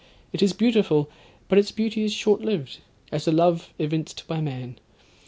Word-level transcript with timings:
It 0.33 0.41
is 0.41 0.51
beautiful, 0.51 1.11
but 1.47 1.59
its 1.59 1.71
beauty 1.71 2.03
is 2.03 2.11
short 2.11 2.41
lived, 2.41 2.79
as 3.11 3.25
the 3.25 3.31
love 3.31 3.71
evinced 3.77 4.25
by 4.27 4.41
man. 4.41 4.79